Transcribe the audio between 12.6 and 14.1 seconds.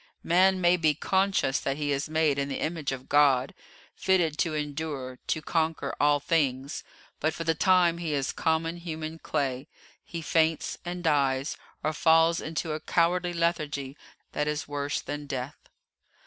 a cowardly lethargy